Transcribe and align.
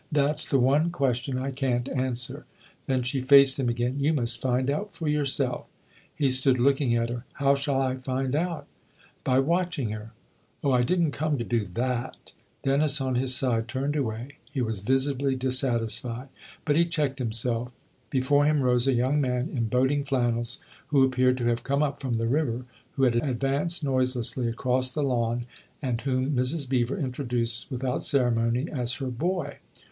"That's 0.11 0.47
the 0.47 0.57
one 0.57 0.89
question 0.89 1.37
I 1.37 1.51
can't 1.51 1.87
answer." 1.89 2.47
Then 2.87 3.03
she 3.03 3.21
faced 3.21 3.59
him 3.59 3.69
again. 3.69 3.99
"You 3.99 4.13
must 4.13 4.41
find 4.41 4.67
out 4.67 4.95
for 4.95 5.07
yourself." 5.07 5.67
He 6.15 6.31
stood 6.31 6.57
looking 6.57 6.95
at 6.95 7.09
her." 7.11 7.23
How 7.35 7.53
shall 7.53 7.79
I 7.79 7.97
find 7.97 8.35
out?" 8.35 8.65
126 9.25 9.25
THE 9.25 9.25
OTHER 9.31 9.33
HOUSE" 9.35 9.45
By 9.45 9.47
watching 9.47 9.89
her."" 9.91 10.11
Oh, 10.63 10.71
I 10.71 10.81
didn't 10.81 11.11
come 11.11 11.37
to 11.37 11.43
do 11.43 11.67
that!" 11.75 12.31
Dennis, 12.65 12.99
on 12.99 13.13
his 13.13 13.35
side, 13.35 13.67
turned 13.67 13.95
away; 13.95 14.37
he 14.51 14.59
was 14.59 14.79
visibly 14.79 15.35
dissatisfied. 15.35 16.29
But 16.65 16.77
he 16.77 16.85
checked 16.85 17.19
himself; 17.19 17.71
before 18.09 18.45
him 18.45 18.63
rose 18.63 18.87
a 18.87 18.93
young 18.93 19.21
man 19.21 19.49
in 19.53 19.65
boating 19.67 20.03
flannels, 20.03 20.57
who 20.87 21.03
appeared 21.05 21.37
to 21.37 21.45
have 21.45 21.61
come 21.63 21.83
up 21.83 21.99
from 21.99 22.15
the 22.15 22.25
river, 22.25 22.65
who. 22.93 23.03
had 23.03 23.15
advanced 23.17 23.83
noiselessly 23.83 24.47
across 24.47 24.89
the 24.91 25.03
lawn 25.03 25.45
and 25.79 26.01
whom 26.01 26.31
Mrs. 26.35 26.67
Beever 26.67 26.97
introduced 26.97 27.69
with 27.69 27.83
out 27.83 28.03
ceremony 28.03 28.67
as 28.71 28.93
her" 28.95 29.05
boy." 29.11 29.57